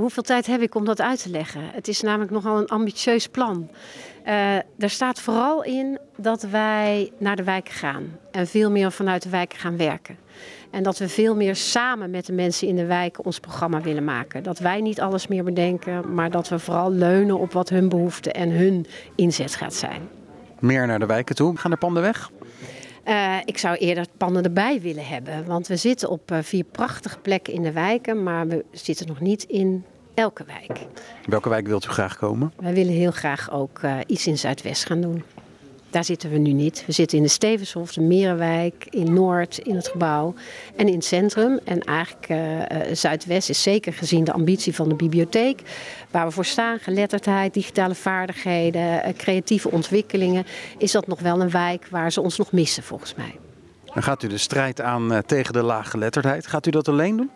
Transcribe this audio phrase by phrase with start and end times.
[0.00, 1.60] hoeveel tijd heb ik om dat uit te leggen?
[1.72, 3.68] Het is namelijk nogal een ambitieus plan.
[4.26, 9.22] Uh, er staat vooral in dat wij naar de wijken gaan en veel meer vanuit
[9.22, 10.16] de wijken gaan werken.
[10.70, 14.04] En dat we veel meer samen met de mensen in de wijken ons programma willen
[14.04, 14.42] maken.
[14.42, 18.34] Dat wij niet alles meer bedenken, maar dat we vooral leunen op wat hun behoeften
[18.34, 20.08] en hun inzet gaat zijn.
[20.60, 21.56] Meer naar de wijken toe.
[21.56, 22.30] Gaan de panden weg?
[23.08, 25.46] Uh, ik zou eerder panden erbij willen hebben.
[25.46, 29.20] Want we zitten op uh, vier prachtige plekken in de wijken, maar we zitten nog
[29.20, 29.84] niet in
[30.14, 30.86] elke wijk.
[31.26, 32.52] Welke wijk wilt u graag komen?
[32.56, 35.22] Wij willen heel graag ook uh, iets in Zuidwest gaan doen.
[35.96, 36.84] Daar zitten we nu niet.
[36.86, 40.34] We zitten in de Stevenshof, de Merenwijk, in Noord, in het gebouw
[40.76, 41.60] en in het centrum.
[41.64, 45.62] En eigenlijk uh, Zuidwest is zeker gezien de ambitie van de bibliotheek.
[46.10, 50.46] Waar we voor staan, geletterdheid, digitale vaardigheden, uh, creatieve ontwikkelingen.
[50.78, 53.34] Is dat nog wel een wijk waar ze ons nog missen volgens mij.
[53.94, 56.46] Dan gaat u de strijd aan tegen de laaggeletterdheid.
[56.46, 57.30] Gaat u dat alleen doen?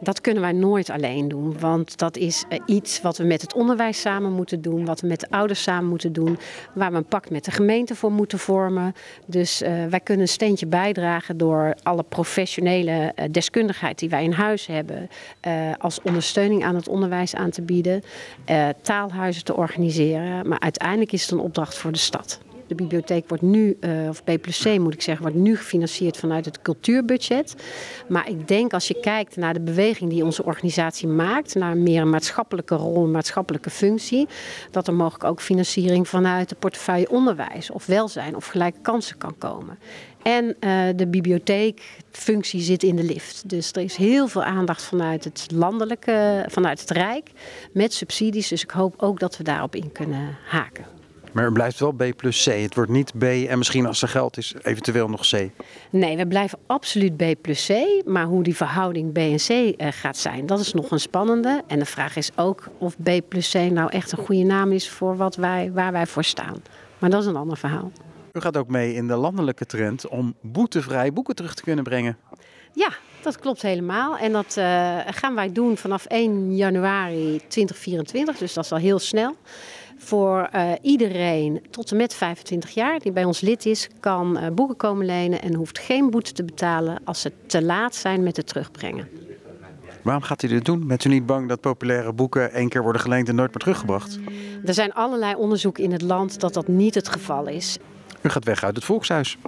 [0.00, 3.54] Dat kunnen wij nooit alleen doen, want dat is uh, iets wat we met het
[3.54, 6.38] onderwijs samen moeten doen, wat we met de ouders samen moeten doen,
[6.74, 8.94] waar we een pact met de gemeente voor moeten vormen.
[9.26, 14.32] Dus uh, wij kunnen een steentje bijdragen door alle professionele uh, deskundigheid die wij in
[14.32, 15.08] huis hebben,
[15.78, 18.02] als ondersteuning aan het onderwijs aan te bieden,
[18.82, 20.48] taalhuizen te organiseren.
[20.48, 22.40] Maar uiteindelijk is het een opdracht voor de stad.
[22.72, 24.22] De bibliotheek wordt nu, uh, of
[24.62, 27.54] C moet ik zeggen, wordt nu gefinancierd vanuit het cultuurbudget.
[28.08, 32.00] Maar ik denk als je kijkt naar de beweging die onze organisatie maakt, naar meer
[32.00, 34.28] een maatschappelijke rol, een maatschappelijke functie,
[34.70, 39.34] dat er mogelijk ook financiering vanuit de portefeuille onderwijs of welzijn of gelijke kansen kan
[39.38, 39.78] komen.
[40.22, 43.48] En uh, de bibliotheekfunctie zit in de lift.
[43.48, 47.30] Dus er is heel veel aandacht vanuit het landelijke, vanuit het Rijk,
[47.72, 48.48] met subsidies.
[48.48, 51.01] Dus ik hoop ook dat we daarop in kunnen haken.
[51.32, 52.52] Maar het blijft wel B plus C.
[52.62, 55.50] Het wordt niet B en misschien als er geld is, eventueel nog C.
[55.90, 58.02] Nee, we blijven absoluut B plus C.
[58.04, 61.62] Maar hoe die verhouding B en C uh, gaat zijn, dat is nog een spannende.
[61.66, 64.90] En de vraag is ook of B plus C nou echt een goede naam is
[64.90, 66.62] voor wat wij, waar wij voor staan.
[66.98, 67.92] Maar dat is een ander verhaal.
[68.32, 72.16] U gaat ook mee in de landelijke trend om boetevrij boeken terug te kunnen brengen.
[72.72, 72.88] Ja,
[73.22, 74.16] dat klopt helemaal.
[74.16, 78.38] En dat uh, gaan wij doen vanaf 1 januari 2024.
[78.38, 79.36] Dus dat is al heel snel
[80.04, 84.48] voor uh, iedereen tot en met 25 jaar die bij ons lid is, kan uh,
[84.50, 88.36] boeken komen lenen en hoeft geen boete te betalen als ze te laat zijn met
[88.36, 89.08] het terugbrengen.
[90.02, 90.86] Waarom gaat u dit doen?
[90.86, 94.18] Bent u niet bang dat populaire boeken één keer worden geleend en nooit meer teruggebracht?
[94.64, 97.78] Er zijn allerlei onderzoeken in het land dat dat niet het geval is.
[98.20, 99.38] U gaat weg uit het volkshuis.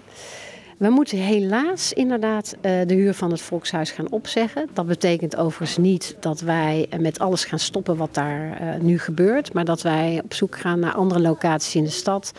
[0.77, 4.69] We moeten helaas inderdaad uh, de huur van het volkshuis gaan opzeggen.
[4.73, 9.53] Dat betekent overigens niet dat wij met alles gaan stoppen wat daar uh, nu gebeurt.
[9.53, 12.33] Maar dat wij op zoek gaan naar andere locaties in de stad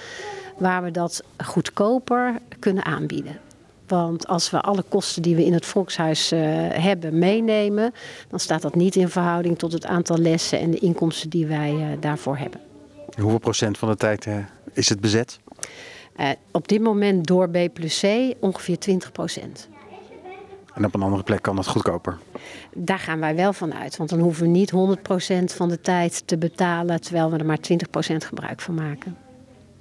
[0.57, 3.39] waar we dat goedkoper kunnen aanbieden.
[3.87, 6.29] Want als we alle kosten die we in het volkshuis
[6.69, 7.93] hebben meenemen,
[8.29, 11.97] dan staat dat niet in verhouding tot het aantal lessen en de inkomsten die wij
[11.99, 12.59] daarvoor hebben.
[13.19, 14.27] Hoeveel procent van de tijd
[14.73, 15.39] is het bezet?
[16.19, 19.69] Uh, op dit moment door B plus C ongeveer 20 procent.
[20.73, 22.17] En op een andere plek kan dat goedkoper?
[22.73, 23.97] Daar gaan wij wel van uit.
[23.97, 27.01] Want dan hoeven we niet 100 procent van de tijd te betalen...
[27.01, 29.17] terwijl we er maar 20 procent gebruik van maken.